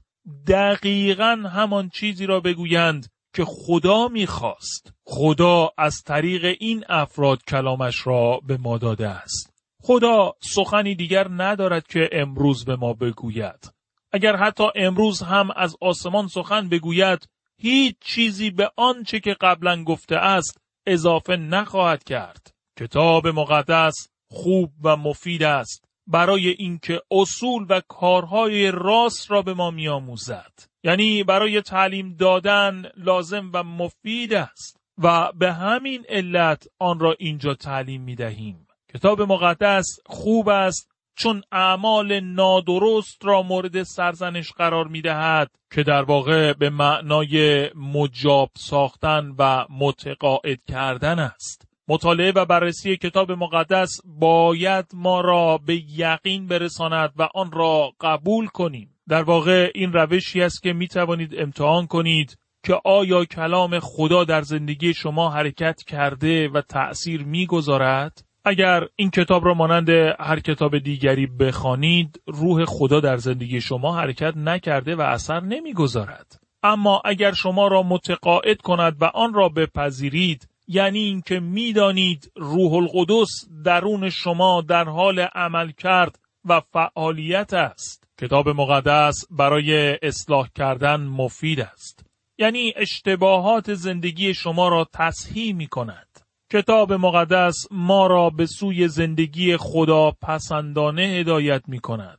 دقیقا 0.47 1.49
همان 1.53 1.89
چیزی 1.89 2.27
را 2.27 2.41
بگویند 2.41 3.07
که 3.35 3.45
خدا 3.45 4.09
می‌خواست. 4.09 4.93
خدا 5.05 5.71
از 5.79 6.03
طریق 6.03 6.57
این 6.61 6.85
افراد 6.89 7.45
کلامش 7.49 8.07
را 8.07 8.41
به 8.47 8.57
ما 8.57 8.79
داده 8.79 9.09
است. 9.09 9.55
خدا 9.83 10.33
سخنی 10.41 10.95
دیگر 10.95 11.29
ندارد 11.31 11.87
که 11.87 12.09
امروز 12.13 12.65
به 12.65 12.77
ما 12.77 12.93
بگوید. 12.93 13.74
اگر 14.15 14.37
حتی 14.37 14.65
امروز 14.75 15.23
هم 15.23 15.51
از 15.57 15.77
آسمان 15.81 16.29
سخن 16.29 16.69
بگوید 16.69 17.29
هیچ 17.59 17.97
چیزی 18.01 18.51
به 18.51 18.71
آنچه 18.77 19.21
که 19.21 19.37
قبلا 19.41 19.85
گفته 19.85 20.17
است 20.17 20.61
اضافه 20.87 21.37
نخواهد 21.37 22.05
کرد. 22.05 22.55
کتاب 22.79 23.27
مقدس 23.27 24.09
خوب 24.31 24.73
و 24.83 24.97
مفید 24.97 25.43
است 25.43 25.85
برای 26.07 26.49
اینکه 26.49 27.01
اصول 27.11 27.67
و 27.69 27.81
کارهای 27.89 28.71
راست 28.71 29.31
را 29.31 29.43
به 29.43 29.55
ما 29.55 29.71
میآموزد. 29.71 30.53
یعنی 30.85 31.25
برای 31.25 31.63
تعلیم 31.63 32.17
دادن 32.17 32.83
لازم 32.97 33.51
و 33.55 33.63
مفید 33.63 34.35
است 34.35 34.81
و 34.99 35.33
به 35.33 35.53
همین 35.53 36.05
علت 36.09 36.67
آن 36.79 37.01
را 37.01 37.17
اینجا 37.19 37.55
تعلیم 37.55 38.03
می 38.03 38.15
دهیم. 38.15 38.67
کتاب 38.95 39.23
مقدس 39.23 39.87
خوب 40.07 40.49
است 40.49 40.94
چون 41.17 41.43
اعمال 41.53 42.21
نادرست 42.21 43.25
را 43.25 43.43
مورد 43.43 43.83
سرزنش 43.83 44.53
قرار 44.53 44.89
می 44.89 45.03
دهد 45.03 45.51
که 45.75 45.83
در 45.83 46.03
واقع 46.03 46.53
به 46.53 46.71
معنای 46.71 47.71
مجاب 47.75 48.51
ساختن 48.57 49.35
و 49.39 49.67
متقاعد 49.71 50.65
کردن 50.65 51.19
است. 51.19 51.69
مطالعه 51.89 52.33
و 52.33 52.45
بررسی 52.45 52.97
کتاب 52.97 53.33
مقدس 53.33 54.01
باید 54.05 54.87
ما 54.95 55.21
را 55.21 55.59
به 55.59 55.83
یقین 55.99 56.47
برساند 56.47 57.13
و 57.17 57.29
آن 57.35 57.53
را 57.53 57.93
قبول 58.01 58.47
کنیم. 58.47 58.91
در 59.09 59.23
واقع 59.23 59.71
این 59.75 59.93
روشی 59.93 60.43
است 60.43 60.63
که 60.63 60.73
می 60.73 60.89
توانید 60.89 61.35
امتحان 61.39 61.87
کنید 61.87 62.39
که 62.65 62.81
آیا 62.85 63.25
کلام 63.25 63.79
خدا 63.81 64.25
در 64.25 64.43
زندگی 64.43 64.95
شما 64.95 65.31
حرکت 65.31 65.83
کرده 65.83 66.49
و 66.49 66.61
تأثیر 66.61 67.25
می‌گذارد؟ 67.25 68.25
اگر 68.45 68.87
این 68.97 69.11
کتاب 69.11 69.45
را 69.45 69.55
مانند 69.55 69.91
هر 70.21 70.41
کتاب 70.41 70.79
دیگری 70.79 71.27
بخوانید 71.27 72.23
روح 72.27 72.65
خدا 72.65 73.01
در 73.01 73.17
زندگی 73.17 73.61
شما 73.61 73.97
حرکت 73.97 74.37
نکرده 74.37 74.97
و 74.97 75.01
اثر 75.01 75.41
نمی‌گذارد. 75.41 76.41
اما 76.63 77.03
اگر 77.05 77.33
شما 77.33 77.69
را 77.69 77.83
متقاعد 77.83 78.63
کند 78.63 78.97
و 79.01 79.05
آن 79.05 79.35
را 79.35 79.49
بپذیرید 79.49 80.49
یعنی 80.69 80.99
اینکه 80.99 81.41
می‌دانید 81.41 82.33
روح 82.37 82.73
القدس 82.73 83.45
درون 83.65 84.11
شما 84.11 84.61
در 84.61 84.85
حال 84.85 85.21
عمل 85.21 85.71
کرد 85.71 86.19
و 86.45 86.61
فعالیت 86.61 87.55
است. 87.55 88.09
کتاب 88.21 88.49
مقدس 88.49 89.25
برای 89.31 89.99
اصلاح 90.03 90.49
کردن 90.55 91.01
مفید 91.01 91.61
است. 91.61 92.07
یعنی 92.39 92.73
اشتباهات 92.77 93.75
زندگی 93.75 94.35
شما 94.35 94.69
را 94.69 94.89
تصحیح 94.93 95.55
می 95.55 95.67
کند 95.67 96.14
کتاب 96.55 96.93
مقدس 96.93 97.67
ما 97.71 98.07
را 98.07 98.31
به 98.31 98.47
سوی 98.47 98.89
زندگی 98.89 99.57
خدا 99.57 100.11
پسندانه 100.11 101.03
هدایت 101.03 101.63
می 101.69 101.79
کند. 101.79 102.19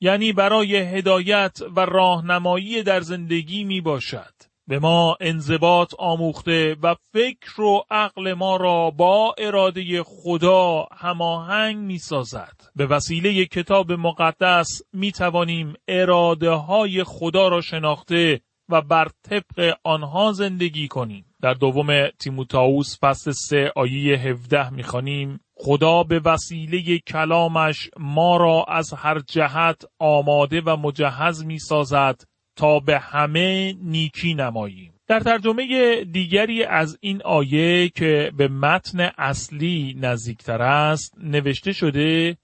یعنی 0.00 0.32
برای 0.32 0.76
هدایت 0.76 1.58
و 1.76 1.80
راهنمایی 1.80 2.82
در 2.82 3.00
زندگی 3.00 3.64
می 3.64 3.80
باشد. 3.80 4.34
به 4.68 4.78
ما 4.78 5.16
انضباط 5.20 5.94
آموخته 5.98 6.76
و 6.82 6.94
فکر 7.12 7.60
و 7.60 7.84
عقل 7.90 8.32
ما 8.32 8.56
را 8.56 8.90
با 8.90 9.34
اراده 9.38 10.02
خدا 10.02 10.86
هماهنگ 10.96 11.76
می 11.76 11.98
سازد. 11.98 12.60
به 12.76 12.86
وسیله 12.86 13.46
کتاب 13.46 13.92
مقدس 13.92 14.82
می 14.92 15.12
توانیم 15.12 15.74
اراده 15.88 16.50
های 16.50 17.04
خدا 17.04 17.48
را 17.48 17.60
شناخته 17.60 18.40
و 18.70 18.80
بر 18.80 19.08
طبق 19.22 19.74
آنها 19.84 20.32
زندگی 20.32 20.88
کنیم. 20.88 21.24
در 21.42 21.54
دوم 21.54 22.08
تیموتائوس 22.08 22.98
فصل 23.00 23.32
سه 23.32 23.72
آیه 23.76 24.18
17 24.18 24.70
می‌خوانیم 24.70 25.40
خدا 25.54 26.02
به 26.02 26.20
وسیله 26.24 26.98
کلامش 26.98 27.90
ما 27.98 28.36
را 28.36 28.64
از 28.68 28.92
هر 28.92 29.18
جهت 29.18 29.82
آماده 29.98 30.60
و 30.60 30.76
مجهز 30.76 31.44
می 31.44 31.58
سازد 31.58 32.22
تا 32.56 32.80
به 32.80 32.98
همه 32.98 33.74
نیکی 33.82 34.34
نماییم. 34.34 34.94
در 35.06 35.20
ترجمه 35.20 36.04
دیگری 36.04 36.64
از 36.64 36.98
این 37.00 37.22
آیه 37.22 37.88
که 37.88 38.32
به 38.36 38.48
متن 38.48 39.10
اصلی 39.18 39.96
نزدیکتر 40.00 40.62
است 40.62 41.14
نوشته 41.18 41.72
شده 41.72 42.36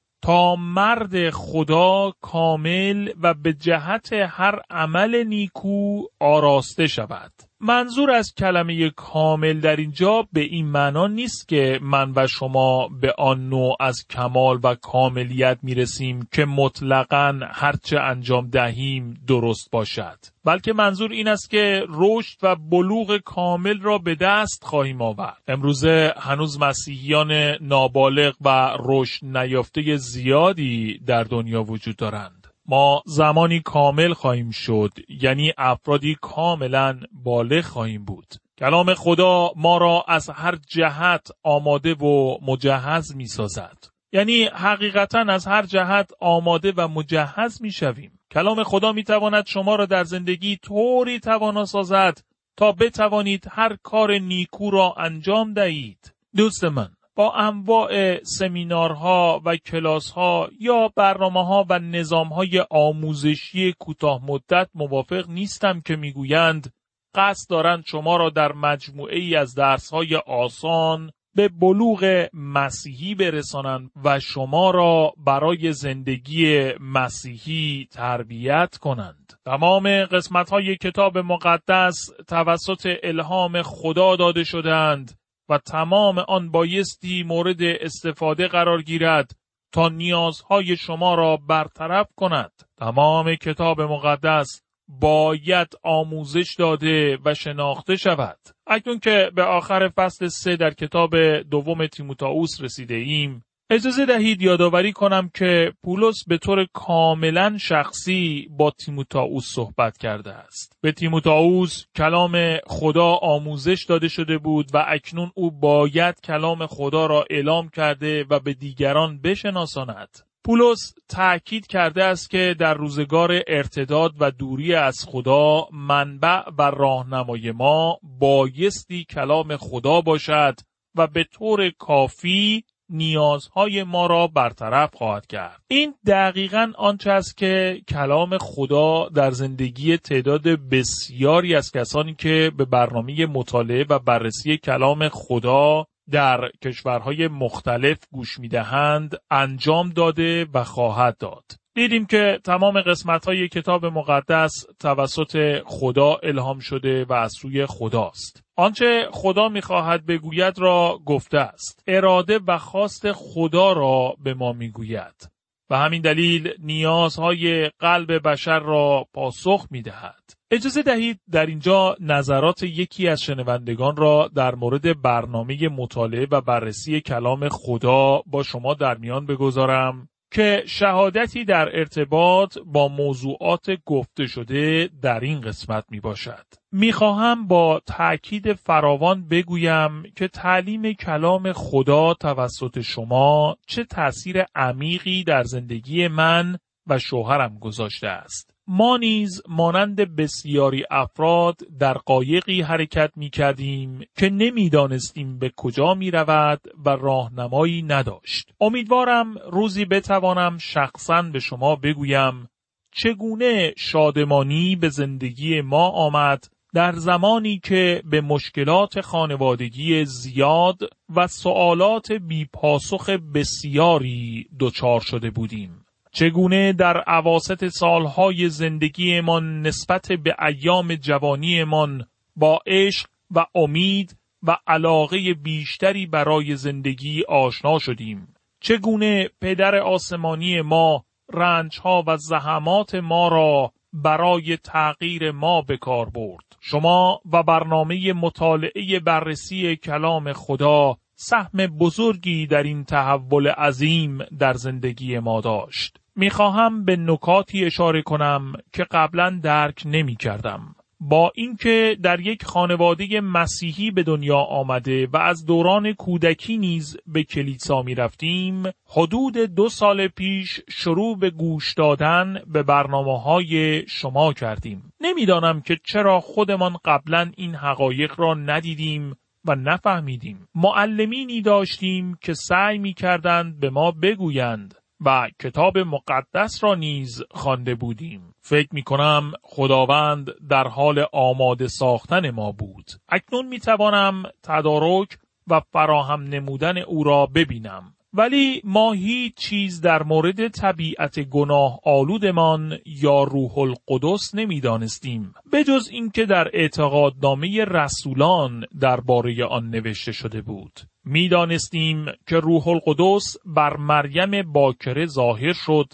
مرد 0.57 1.31
خدا 1.31 2.13
کامل 2.21 3.13
و 3.23 3.35
به 3.35 3.53
جهت 3.53 4.13
هر 4.13 4.61
عمل 4.71 5.25
نیکو 5.25 6.03
آراسته 6.21 6.87
شود. 6.87 7.33
منظور 7.61 8.11
از 8.11 8.35
کلمه 8.35 8.91
کامل 8.91 9.61
در 9.61 9.77
اینجا 9.77 10.29
به 10.33 10.41
این 10.41 10.67
معنا 10.67 11.07
نیست 11.07 11.49
که 11.49 11.79
من 11.83 12.13
و 12.17 12.27
شما 12.27 12.89
به 12.89 13.15
آن 13.19 13.49
نوع 13.49 13.77
از 13.81 14.07
کمال 14.11 14.61
و 14.63 14.75
کاملیت 14.75 15.59
می‌رسیم 15.63 16.29
که 16.33 16.45
مطلقا 16.45 17.41
هرچه 17.53 18.01
انجام 18.01 18.49
دهیم 18.49 19.21
درست 19.27 19.71
باشد 19.71 20.19
بلکه 20.45 20.73
منظور 20.73 21.13
این 21.13 21.29
است 21.29 21.51
که 21.51 21.83
رشد 21.89 22.39
و 22.43 22.57
بلوغ 22.57 23.17
کامل 23.17 23.81
را 23.81 23.99
به 23.99 24.15
دست 24.15 24.65
خواهیم 24.65 25.03
آورد. 25.03 25.43
امروزه 25.49 26.15
هنوز 26.19 26.61
مسیحیان 26.61 27.33
نابالغ 27.61 28.35
و 28.41 28.77
رشد 28.81 29.27
نیافته 29.27 29.97
زیادی 29.97 30.99
در 31.07 31.23
دنیا 31.23 31.63
وجود 31.63 31.97
دارند. 31.97 32.46
ما 32.69 33.03
زمانی 33.07 33.61
کامل 33.61 34.13
خواهیم 34.13 34.51
شد 34.51 34.93
یعنی 35.09 35.53
افرادی 35.59 36.17
کاملا 36.21 37.01
بالغ 37.13 37.65
خواهیم 37.65 38.05
بود 38.05 38.35
کلام 38.59 38.95
خدا 38.95 39.51
ما 39.57 39.79
را 39.79 40.05
از 40.09 40.31
هر 40.31 40.59
جهت 40.69 41.29
آماده 41.43 41.95
و 41.95 42.39
مجهز 42.43 43.17
می 43.17 43.27
سازد. 43.27 43.79
یعنی 44.13 44.45
حقیقتا 44.45 45.25
از 45.29 45.47
هر 45.47 45.63
جهت 45.63 46.11
آماده 46.21 46.73
و 46.77 46.89
مجهز 46.89 47.63
می 47.63 47.73
شویم. 47.73 48.19
کلام 48.31 48.63
خدا 48.63 48.93
می 48.93 49.05
تواند 49.05 49.47
شما 49.47 49.77
را 49.77 49.87
در 49.87 50.05
زندگی 50.05 50.57
طوری 50.57 51.21
توانا 51.21 51.65
سازد 51.65 52.21
تا 52.57 52.73
بتوانید 52.73 53.47
هر 53.51 53.77
کار 53.83 54.19
نیکو 54.19 54.71
را 54.71 54.95
انجام 54.99 55.53
دهید. 55.53 56.15
دوست 56.37 56.65
من 56.65 56.96
با 57.17 57.33
انواع 57.33 58.23
سمینارها 58.23 59.43
و 59.45 59.57
کلاسها 59.57 60.49
یا 60.61 60.93
برنامه 60.97 61.47
ها 61.47 61.67
و 61.69 61.79
نظام 61.79 62.29
های 62.29 62.65
آموزشی 62.71 63.75
کوتاه 63.79 64.21
مدت 64.25 64.69
موافق 64.75 65.29
نیستم 65.29 65.81
که 65.81 65.97
می‌گویند 65.97 66.73
قصد 67.15 67.51
دارند 67.51 67.85
شما 67.87 68.17
را 68.17 68.31
در 68.31 68.53
مجموعه 68.53 69.19
ای 69.19 69.37
از 69.37 69.55
درس 69.55 69.91
های 69.91 70.17
آسان 70.17 71.11
به 71.35 71.49
بلوغ 71.49 72.29
مسیحی 72.33 73.15
برسانند 73.15 73.91
و 74.05 74.21
شما 74.21 74.71
را 74.71 75.13
برای 75.17 75.73
زندگی 75.73 76.73
مسیحی 76.81 77.89
تربیت 77.93 78.77
کنند. 78.81 79.33
تمام 79.45 80.05
قسمت 80.05 80.51
های 80.51 80.77
کتاب 80.77 81.19
مقدس 81.19 82.11
توسط 82.29 82.97
الهام 83.03 83.63
خدا 83.63 84.17
داده 84.17 84.45
شدند 84.45 85.26
و 85.49 85.59
تمام 85.59 86.19
آن 86.19 86.51
بایستی 86.51 87.23
مورد 87.23 87.63
استفاده 87.63 88.49
قرار 88.49 88.83
گیرد 88.83 89.31
تا 89.73 89.89
نیازهای 89.89 90.77
شما 90.77 91.15
را 91.15 91.37
برطرف 91.37 92.07
کند. 92.17 92.53
تمام 92.79 93.35
کتاب 93.35 93.81
مقدس 93.81 94.63
باید 94.89 95.69
آموزش 95.83 96.55
داده 96.59 97.19
و 97.25 97.35
شناخته 97.35 97.97
شود. 97.97 98.39
اکنون 98.67 98.99
که 98.99 99.31
به 99.35 99.43
آخر 99.43 99.89
فصل 99.89 100.29
سه 100.29 100.57
در 100.57 100.71
کتاب 100.71 101.17
دوم 101.41 101.87
تیموتائوس 101.87 102.61
رسیده 102.61 102.95
ایم، 102.95 103.45
اجازه 103.71 104.07
دهید 104.07 104.43
یادآوری 104.43 104.93
کنم 104.93 105.31
که 105.35 105.73
پولس 105.85 106.25
به 106.27 106.39
طور 106.39 106.67
کاملا 106.73 107.59
شخصی 107.61 108.49
با 108.51 108.71
تیموتائوس 108.71 109.45
صحبت 109.55 109.99
کرده 109.99 110.33
است. 110.33 110.79
به 110.81 110.93
تیموتائوس 110.93 111.85
کلام 111.97 112.59
خدا 112.67 113.13
آموزش 113.23 113.85
داده 113.89 114.09
شده 114.09 114.39
بود 114.39 114.71
و 114.75 114.85
اکنون 114.89 115.31
او 115.35 115.51
باید 115.51 116.21
کلام 116.21 116.67
خدا 116.67 117.07
را 117.07 117.25
اعلام 117.31 117.69
کرده 117.69 118.25
و 118.31 118.41
به 118.41 118.55
دیگران 118.55 119.21
بشناساند. 119.21 120.19
پولس 120.45 120.95
تأکید 121.09 121.67
کرده 121.67 122.05
است 122.05 122.31
که 122.31 122.57
در 122.59 122.75
روزگار 122.75 123.43
ارتداد 123.47 124.15
و 124.21 124.31
دوری 124.31 124.75
از 124.75 125.05
خدا 125.09 125.69
منبع 125.73 126.43
و 126.59 126.63
راهنمای 126.63 127.53
ما 127.53 127.99
بایستی 128.03 129.05
کلام 129.05 129.57
خدا 129.57 130.01
باشد 130.01 130.55
و 130.95 131.07
به 131.07 131.25
طور 131.25 131.71
کافی 131.71 132.65
نیازهای 132.89 133.83
ما 133.83 134.07
را 134.07 134.27
برطرف 134.27 134.95
خواهد 134.95 135.27
کرد. 135.27 135.63
این 135.69 135.95
دقیقا 136.07 136.73
آنچه 136.79 137.11
است 137.11 137.37
که 137.37 137.81
کلام 137.89 138.39
خدا 138.39 139.09
در 139.09 139.31
زندگی 139.31 139.97
تعداد 139.97 140.43
بسیاری 140.43 141.55
از 141.55 141.73
کسانی 141.73 142.15
که 142.15 142.53
به 142.57 142.65
برنامه 142.65 143.27
مطالعه 143.27 143.87
و 143.89 143.99
بررسی 143.99 144.57
کلام 144.57 145.09
خدا 145.09 145.87
در 146.11 146.51
کشورهای 146.65 147.29
مختلف 147.29 147.99
گوش 148.11 148.39
می‌دهند 148.39 149.17
انجام 149.31 149.91
داده 149.91 150.47
و 150.55 150.65
خواهد 150.65 151.19
داد. 151.19 151.45
دیدیم 151.75 152.07
که 152.07 152.41
تمام 152.45 152.81
قسمت 152.81 153.27
های 153.27 153.49
کتاب 153.49 153.87
مقدس 153.87 154.53
توسط 154.81 155.63
خدا 155.67 156.15
الهام 156.23 156.59
شده 156.59 157.05
و 157.05 157.13
از 157.13 157.33
سوی 157.41 157.67
خداست. 157.67 158.46
آنچه 158.57 159.09
خدا 159.13 159.49
می‌خواهد 159.49 160.07
بگوید 160.07 160.59
را 160.59 161.01
گفته 161.07 161.39
است. 161.39 161.83
اراده 161.87 162.41
و 162.47 162.59
خواست 162.59 163.13
خدا 163.13 163.73
را 163.73 164.17
به 164.25 164.35
ما 164.35 164.53
می‌گوید. 164.53 165.31
و 165.71 165.77
همین 165.77 166.03
دلیل 166.03 166.53
نیازهای 166.59 167.71
قلب 167.79 168.29
بشر 168.29 168.59
را 168.59 169.07
پاسخ 169.15 169.67
می 169.71 169.83
دهد. 169.83 170.23
اجازه 170.51 170.83
دهید 170.83 171.21
در 171.31 171.47
اینجا 171.47 171.97
نظرات 172.01 172.63
یکی 172.63 173.09
از 173.09 173.23
شنوندگان 173.23 173.97
را 173.97 174.31
در 174.35 174.55
مورد 174.55 175.03
برنامه 175.03 175.69
مطالعه 175.69 176.27
و 176.31 176.41
بررسی 176.41 177.01
کلام 177.01 177.49
خدا 177.49 178.23
با 178.27 178.43
شما 178.43 178.75
در 178.75 178.97
میان 178.97 179.27
بگذارم 179.27 180.09
که 180.37 180.63
شهادتی 180.67 181.45
در 181.45 181.79
ارتباط 181.79 182.59
با 182.67 182.89
موضوعات 182.89 183.71
گفته 183.85 184.27
شده 184.27 184.89
در 185.03 185.21
این 185.21 185.41
قسمت 185.41 185.85
می 185.91 186.01
باشد. 186.01 186.45
می 186.73 186.93
خواهم 186.93 187.47
با 187.47 187.81
تأکید 187.87 188.53
فراوان 188.53 189.29
بگویم 189.29 190.03
که 190.17 190.29
تعلیم 190.29 190.93
کلام 190.93 191.53
خدا 191.53 192.15
توسط 192.15 192.81
شما 192.81 193.57
چه 193.67 193.85
تأثیر 193.85 194.45
عمیقی 194.55 195.25
در 195.25 195.43
زندگی 195.43 196.09
من 196.09 196.59
و 196.87 196.99
شوهرم 196.99 197.59
گذاشته 197.59 198.09
است. 198.09 198.56
ما 198.69 198.97
نیز 198.97 199.43
مانند 199.49 200.17
بسیاری 200.17 200.85
افراد 200.91 201.57
در 201.79 201.95
قایقی 201.95 202.63
حرکت 202.63 203.11
می 203.17 203.31
کردیم 203.31 204.01
که 204.17 204.31
نمی‌دانستیم 204.31 205.39
به 205.39 205.53
کجا 205.57 205.95
می 205.95 206.11
رود 206.11 206.61
و 206.85 206.89
راهنمایی 206.89 207.83
نداشت. 207.83 208.53
امیدوارم 208.61 209.35
روزی 209.53 209.85
بتوانم 209.85 210.59
شخصا 210.59 211.23
به 211.23 211.39
شما 211.39 211.77
بگویم 211.77 212.49
چگونه 212.93 213.75
شادمانی 213.77 214.77
به 214.77 214.89
زندگی 214.89 215.61
ما 215.61 215.89
آمد 215.89 216.45
در 216.75 216.93
زمانی 216.93 217.59
که 217.59 218.03
به 218.11 218.21
مشکلات 218.21 219.01
خانوادگی 219.01 220.05
زیاد 220.05 220.79
و 221.17 221.27
سوالات 221.27 222.13
بیپاسخ 222.13 223.11
بسیاری 223.11 224.49
دچار 224.61 225.01
شده 225.01 225.31
بودیم. 225.31 225.86
چگونه 226.19 226.73
در 226.73 226.97
عواست 226.97 227.69
سالهای 227.69 228.49
زندگیمان 228.49 229.63
نسبت 229.63 230.13
به 230.13 230.37
ایام 230.47 230.95
جوانیمان 230.95 232.07
با 232.37 232.61
عشق 232.67 233.07
و 233.31 233.47
امید 233.55 234.17
و 234.43 234.57
علاقه 234.67 235.35
بیشتری 235.35 236.07
برای 236.07 236.57
زندگی 236.57 237.23
آشنا 237.29 237.79
شدیم. 237.79 238.35
چگونه 238.61 239.29
پدر 239.41 239.75
آسمانی 239.75 240.61
ما 240.61 241.05
رنجها 241.33 242.05
و 242.07 242.17
زحمات 242.17 242.95
ما 242.95 243.29
را 243.29 243.73
برای 243.93 244.57
تغییر 244.57 245.31
ما 245.31 245.63
به 245.63 245.77
کار 245.77 246.11
برد. 246.11 246.57
شما 246.61 247.21
و 247.33 247.43
برنامه 247.43 248.13
مطالعه 248.13 249.01
بررسی 249.01 249.77
کلام 249.77 250.33
خدا 250.33 250.97
سهم 251.15 251.67
بزرگی 251.67 252.47
در 252.47 252.63
این 252.63 252.85
تحول 252.85 253.49
عظیم 253.49 254.19
در 254.39 254.53
زندگی 254.53 255.19
ما 255.19 255.41
داشت. 255.41 255.99
می‌خواهم 256.17 256.85
به 256.85 256.97
نکاتی 256.97 257.65
اشاره 257.65 258.03
کنم 258.03 258.53
که 258.73 258.87
قبلا 258.91 259.41
درک 259.43 259.83
نمی 259.85 260.17
کردم. 260.17 260.75
با 261.01 261.33
اینکه 261.35 261.97
در 262.03 262.21
یک 262.21 262.45
خانواده 262.45 263.21
مسیحی 263.21 263.91
به 263.91 264.03
دنیا 264.03 264.39
آمده 264.39 265.07
و 265.07 265.17
از 265.17 265.47
دوران 265.47 265.93
کودکی 265.93 266.59
نیز 266.59 266.97
به 267.07 267.25
کلیسا 267.25 267.83
می 267.83 267.95
رفتیم، 267.95 268.63
حدود 268.87 269.37
دو 269.37 269.69
سال 269.69 270.09
پیش 270.09 270.61
شروع 270.69 271.19
به 271.19 271.31
گوش 271.31 271.75
دادن 271.75 272.43
به 272.47 272.63
برنامه 272.63 273.23
های 273.23 273.83
شما 273.89 274.33
کردیم. 274.33 274.93
نمی‌دانم 275.01 275.61
که 275.61 275.79
چرا 275.85 276.21
خودمان 276.21 276.77
قبلا 276.85 277.31
این 277.37 277.55
حقایق 277.55 278.21
را 278.21 278.35
ندیدیم 278.35 279.15
و 279.45 279.55
نفهمیدیم. 279.55 280.49
معلمینی 280.55 281.43
داشتیم 281.43 282.19
که 282.21 282.35
سعی 282.35 282.79
می 282.79 282.95
کردند 282.95 283.61
به 283.61 283.71
ما 283.71 283.91
بگویند 283.91 284.75
و 285.01 285.29
کتاب 285.43 285.79
مقدس 285.79 286.65
را 286.65 286.75
نیز 286.75 287.23
خوانده 287.31 287.75
بودیم. 287.75 288.35
فکر 288.41 288.69
می 288.73 288.83
کنم 288.83 289.33
خداوند 289.43 290.49
در 290.49 290.69
حال 290.69 291.07
آماده 291.13 291.69
ساختن 291.69 292.31
ما 292.31 292.53
بود. 292.53 292.87
اکنون 293.09 293.47
می 293.47 293.59
توانم 293.59 294.23
تدارک 294.43 295.19
و 295.47 295.61
فراهم 295.61 296.23
نمودن 296.23 296.79
او 296.79 297.05
را 297.05 297.27
ببینم. 297.27 297.96
ولی 298.17 298.61
ما 298.65 298.93
هیچ 298.93 299.35
چیز 299.37 299.81
در 299.81 300.03
مورد 300.03 300.49
طبیعت 300.49 301.21
گناه 301.21 301.81
آلودمان 301.85 302.79
یا 302.87 303.23
روح 303.23 303.59
القدس 303.59 304.35
نمی‌دانستیم. 304.35 305.35
جز 305.63 305.89
اینکه 305.93 306.25
در 306.25 306.49
اعتقادنامه 306.53 307.65
رسولان 307.65 308.65
درباره 308.81 309.45
آن 309.45 309.71
نوشته 309.71 310.13
شده 310.13 310.43
بود. 310.43 310.81
می‌دانستیم 311.05 312.07
که 312.27 312.37
روح 312.37 312.69
القدس 312.69 313.37
بر 313.45 313.77
مریم 313.77 314.53
باکره 314.53 315.07
ظاهر 315.07 315.53
شد 315.53 315.87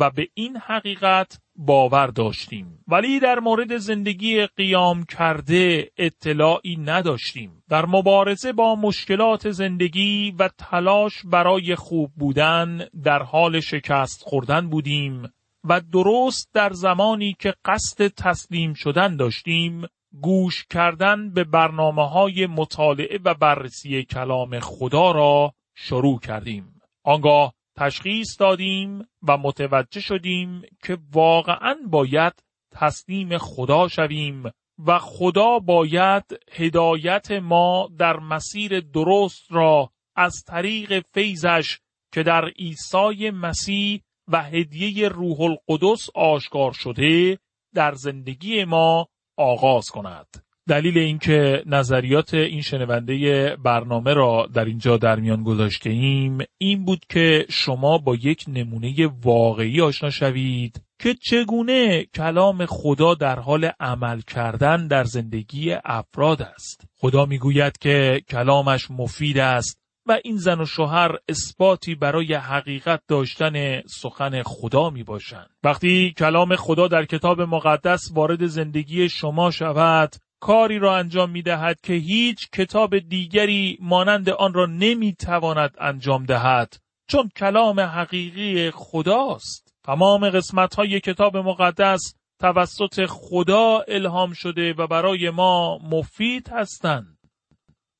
و 0.00 0.10
به 0.10 0.28
این 0.34 0.56
حقیقت 0.56 1.38
باور 1.56 2.06
داشتیم. 2.06 2.84
ولی 2.88 3.20
در 3.20 3.38
مورد 3.38 3.76
زندگی 3.76 4.46
قیام 4.46 5.04
کرده 5.04 5.90
اطلاعی 5.96 6.76
نداشتیم. 6.76 7.62
در 7.68 7.86
مبارزه 7.86 8.52
با 8.52 8.74
مشکلات 8.74 9.50
زندگی 9.50 10.34
و 10.38 10.48
تلاش 10.58 11.22
برای 11.24 11.74
خوب 11.74 12.10
بودن 12.16 12.86
در 13.04 13.22
حال 13.22 13.60
شکست 13.60 14.22
خوردن 14.22 14.68
بودیم 14.68 15.32
و 15.64 15.80
درست 15.80 16.50
در 16.54 16.72
زمانی 16.72 17.36
که 17.38 17.54
قصد 17.64 18.06
تسلیم 18.06 18.74
شدن 18.74 19.16
داشتیم 19.16 19.82
گوش 20.20 20.64
کردن 20.70 21.30
به 21.30 21.44
برنامه 21.44 22.08
های 22.08 22.46
مطالعه 22.46 23.18
و 23.24 23.34
بررسی 23.34 24.04
کلام 24.04 24.60
خدا 24.60 25.10
را 25.10 25.54
شروع 25.74 26.20
کردیم. 26.20 26.80
آنگاه 27.04 27.54
تشخیص 27.76 28.40
دادیم 28.40 29.08
و 29.28 29.36
متوجه 29.36 30.00
شدیم 30.00 30.62
که 30.82 30.98
واقعا 31.12 31.76
باید 31.86 32.32
تسلیم 32.72 33.38
خدا 33.38 33.88
شویم 33.88 34.42
و 34.86 34.98
خدا 34.98 35.58
باید 35.58 36.24
هدایت 36.52 37.30
ما 37.30 37.88
در 37.98 38.16
مسیر 38.16 38.80
درست 38.80 39.46
را 39.50 39.90
از 40.16 40.44
طریق 40.46 41.04
فیضش 41.14 41.78
که 42.12 42.22
در 42.22 42.44
عیسی 42.44 43.30
مسیح 43.30 44.02
و 44.28 44.42
هدیه 44.42 45.08
روح 45.08 45.40
القدس 45.40 46.10
آشکار 46.14 46.72
شده 46.72 47.38
در 47.74 47.94
زندگی 47.94 48.64
ما 48.64 49.08
آغاز 49.36 49.90
کند. 49.90 50.26
دلیل 50.68 50.98
اینکه 50.98 51.62
نظریات 51.66 52.34
این 52.34 52.62
شنونده 52.62 53.56
برنامه 53.56 54.14
را 54.14 54.48
در 54.54 54.64
اینجا 54.64 54.96
در 54.96 55.20
میان 55.20 55.42
گذاشته 55.42 55.90
ایم 55.90 56.38
این 56.58 56.84
بود 56.84 57.04
که 57.08 57.46
شما 57.50 57.98
با 57.98 58.14
یک 58.14 58.44
نمونه 58.48 59.10
واقعی 59.22 59.80
آشنا 59.80 60.10
شوید 60.10 60.82
که 60.98 61.14
چگونه 61.14 62.04
کلام 62.04 62.66
خدا 62.66 63.14
در 63.14 63.38
حال 63.38 63.70
عمل 63.80 64.20
کردن 64.20 64.86
در 64.86 65.04
زندگی 65.04 65.72
افراد 65.84 66.42
است. 66.42 66.84
خدا 66.96 67.26
می‌گوید 67.26 67.78
که 67.78 68.22
کلامش 68.28 68.90
مفید 68.90 69.38
است 69.38 69.82
و 70.06 70.18
این 70.24 70.36
زن 70.36 70.60
و 70.60 70.66
شوهر 70.66 71.10
اثباتی 71.28 71.94
برای 71.94 72.34
حقیقت 72.34 73.02
داشتن 73.08 73.82
سخن 73.86 74.42
خدا 74.42 74.90
می 74.90 75.02
باشند. 75.02 75.50
وقتی 75.64 76.14
کلام 76.18 76.56
خدا 76.56 76.88
در 76.88 77.04
کتاب 77.04 77.40
مقدس 77.40 78.10
وارد 78.14 78.46
زندگی 78.46 79.08
شما 79.08 79.50
شود 79.50 80.12
کاری 80.42 80.78
را 80.78 80.96
انجام 80.96 81.30
می 81.30 81.42
دهد 81.42 81.80
که 81.80 81.92
هیچ 81.92 82.50
کتاب 82.50 82.98
دیگری 82.98 83.78
مانند 83.80 84.30
آن 84.30 84.54
را 84.54 84.66
نمی 84.66 85.12
تواند 85.12 85.74
انجام 85.80 86.24
دهد 86.24 86.76
چون 87.08 87.28
کلام 87.36 87.80
حقیقی 87.80 88.70
خداست. 88.70 89.74
تمام 89.84 90.30
قسمت 90.30 90.74
های 90.74 91.00
کتاب 91.00 91.36
مقدس 91.36 92.14
توسط 92.40 93.06
خدا 93.08 93.84
الهام 93.88 94.32
شده 94.32 94.72
و 94.72 94.86
برای 94.86 95.30
ما 95.30 95.78
مفید 95.78 96.48
هستند. 96.48 97.18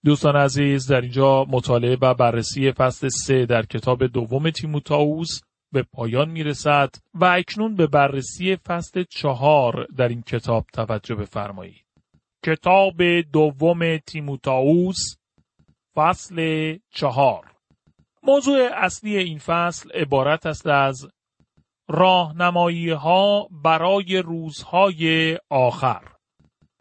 دوستان 0.05 0.37
عزیز 0.37 0.87
در 0.87 1.00
اینجا 1.00 1.44
مطالعه 1.44 1.96
و 2.00 2.14
بررسی 2.14 2.72
فصل 2.72 3.09
سه 3.09 3.46
در 3.46 3.62
کتاب 3.62 4.07
دوم 4.07 4.50
تیموتائوس 4.50 5.40
به 5.72 5.83
پایان 5.83 6.31
می 6.31 6.42
رسد 6.42 6.90
و 7.14 7.24
اکنون 7.24 7.74
به 7.74 7.87
بررسی 7.87 8.57
فصل 8.57 9.05
چهار 9.11 9.87
در 9.96 10.09
این 10.09 10.22
کتاب 10.22 10.66
توجه 10.72 11.14
بفرمایید. 11.14 11.82
کتاب 12.44 13.02
دوم 13.33 13.96
تیموتائوس 13.96 15.16
فصل 15.94 16.78
چهار 16.90 17.52
موضوع 18.22 18.68
اصلی 18.74 19.16
این 19.16 19.38
فصل 19.38 19.90
عبارت 19.90 20.46
است 20.46 20.66
از 20.66 21.09
راهنمایی 21.88 22.90
ها 22.90 23.48
برای 23.50 24.18
روزهای 24.18 25.38
آخر 25.50 26.02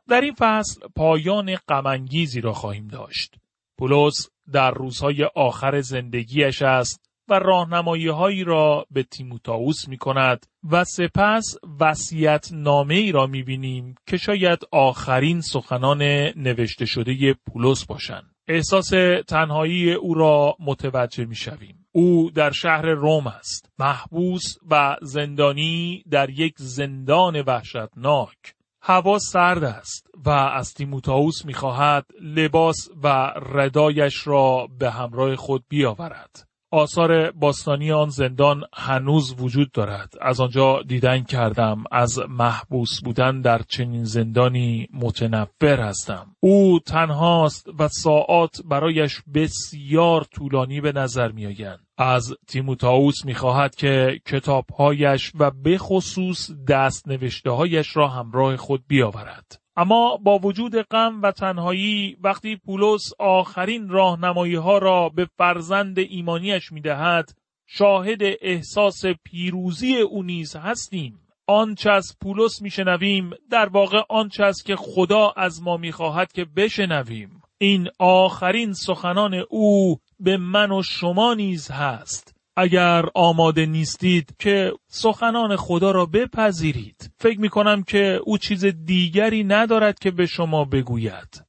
در 0.07 0.21
این 0.21 0.33
فصل 0.33 0.87
پایان 0.95 1.55
غمانگیزی 1.55 2.41
را 2.41 2.53
خواهیم 2.53 2.87
داشت. 2.87 3.35
پولس 3.77 4.29
در 4.51 4.71
روزهای 4.71 5.23
آخر 5.35 5.81
زندگیش 5.81 6.61
است 6.61 7.10
و 7.31 7.33
راهنمایی 7.33 8.07
هایی 8.07 8.43
را 8.43 8.85
به 8.91 9.03
تیموتائوس 9.03 9.87
می 9.87 9.97
کند 9.97 10.45
و 10.71 10.83
سپس 10.83 11.55
وسیعت 11.79 12.49
نامه 12.53 12.95
ای 12.95 13.11
را 13.11 13.27
می 13.27 13.43
بینیم 13.43 13.95
که 14.07 14.17
شاید 14.17 14.59
آخرین 14.71 15.41
سخنان 15.41 16.01
نوشته 16.35 16.85
شده 16.85 17.35
پولس 17.47 17.85
باشند. 17.85 18.35
احساس 18.47 18.89
تنهایی 19.27 19.93
او 19.93 20.13
را 20.13 20.55
متوجه 20.59 21.25
می 21.25 21.35
شویم. 21.35 21.85
او 21.91 22.31
در 22.31 22.51
شهر 22.51 22.85
روم 22.85 23.27
است. 23.27 23.73
محبوس 23.79 24.43
و 24.69 24.97
زندانی 25.01 26.03
در 26.11 26.29
یک 26.29 26.53
زندان 26.57 27.41
وحشتناک. 27.41 28.37
هوا 28.81 29.19
سرد 29.19 29.63
است 29.63 30.07
و 30.25 30.29
از 30.29 30.73
تیموتائوس 30.73 31.45
می‌خواهد 31.45 32.05
لباس 32.21 32.89
و 33.03 33.33
ردایش 33.53 34.27
را 34.27 34.67
به 34.79 34.91
همراه 34.91 35.35
خود 35.35 35.63
بیاورد. 35.69 36.50
آثار 36.71 37.31
باستانی 37.31 37.91
آن 37.91 38.09
زندان 38.09 38.63
هنوز 38.73 39.35
وجود 39.39 39.71
دارد. 39.71 40.13
از 40.21 40.41
آنجا 40.41 40.81
دیدن 40.87 41.23
کردم 41.23 41.83
از 41.91 42.19
محبوس 42.29 43.01
بودن 43.03 43.41
در 43.41 43.61
چنین 43.67 44.03
زندانی 44.03 44.87
متنفر 44.93 45.79
هستم. 45.79 46.35
او 46.39 46.79
تنهاست 46.79 47.67
و 47.79 47.87
ساعات 47.87 48.61
برایش 48.65 49.21
بسیار 49.33 50.23
طولانی 50.23 50.81
به 50.81 50.91
نظر 50.91 51.31
می 51.31 51.45
آیند. 51.45 51.79
از 51.97 52.33
تیموتائوس 52.47 53.25
می‌خواهد 53.25 53.75
که 53.75 54.21
کتابهایش 54.25 55.31
و 55.39 55.51
به 55.51 55.77
خصوص 55.77 56.51
دست 56.67 57.07
نوشته 57.07 57.51
هایش 57.51 57.97
را 57.97 58.07
همراه 58.07 58.57
خود 58.57 58.83
بیاورد. 58.87 59.60
اما 59.75 60.17
با 60.17 60.39
وجود 60.39 60.75
غم 60.75 61.21
و 61.21 61.31
تنهایی 61.31 62.17
وقتی 62.23 62.55
پولس 62.55 63.01
آخرین 63.19 63.89
راهنمایی 63.89 64.55
ها 64.55 64.77
را 64.77 65.09
به 65.09 65.27
فرزند 65.37 65.99
ایمانیش 65.99 66.71
می 66.71 66.81
دهد 66.81 67.29
شاهد 67.67 68.19
احساس 68.41 69.01
پیروزی 69.23 69.97
او 69.97 70.23
نیز 70.23 70.55
هستیم. 70.55 71.19
آنچه 71.47 71.91
از 71.91 72.17
پولس 72.21 72.61
میشنویم 72.61 73.29
در 73.51 73.69
واقع 73.69 74.01
آنچه 74.09 74.43
است 74.43 74.65
که 74.65 74.75
خدا 74.75 75.33
از 75.37 75.61
ما 75.61 75.77
می‌خواهد 75.77 76.31
که 76.31 76.45
بشنویم. 76.45 77.41
این 77.57 77.89
آخرین 77.99 78.73
سخنان 78.73 79.33
او 79.49 79.97
به 80.19 80.37
من 80.37 80.71
و 80.71 80.81
شما 80.83 81.33
نیز 81.33 81.71
هست. 81.71 82.40
اگر 82.57 83.05
آماده 83.15 83.65
نیستید 83.65 84.35
که 84.39 84.71
سخنان 84.87 85.55
خدا 85.55 85.91
را 85.91 86.05
بپذیرید. 86.05 87.11
فکر 87.17 87.39
می 87.39 87.49
کنم 87.49 87.83
که 87.83 88.19
او 88.23 88.37
چیز 88.37 88.65
دیگری 88.65 89.43
ندارد 89.43 89.99
که 89.99 90.11
به 90.11 90.25
شما 90.25 90.65
بگوید. 90.65 91.45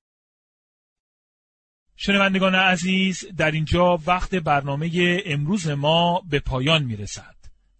شنوندگان 1.96 2.54
عزیز 2.54 3.24
در 3.36 3.50
اینجا 3.50 3.98
وقت 4.06 4.34
برنامه 4.34 4.90
امروز 5.26 5.68
ما 5.68 6.22
به 6.30 6.40
پایان 6.40 6.84
می 6.84 6.96
رسد. 6.96 7.34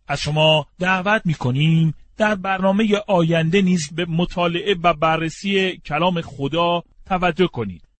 از 0.09 0.21
شما 0.21 0.67
دعوت 0.79 1.23
می 1.25 1.35
کنیم 1.35 1.95
در 2.17 2.35
برنامه 2.35 2.97
آینده 3.09 3.63
نیز 3.63 3.95
به 3.95 4.07
مطالعه 4.09 4.77
و 4.83 4.95
بررسی 4.95 5.77
کلام 5.77 6.21
خدا 6.21 6.83
توجه 7.07 7.47
کنید. 7.47 7.92